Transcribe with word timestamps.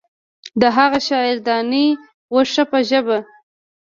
د 0.61 0.63
هغه 0.77 0.99
شاعر 1.07 1.37
دانې 1.47 1.85
وشه 2.33 2.63
په 2.71 2.79
ژبه. 2.89 3.17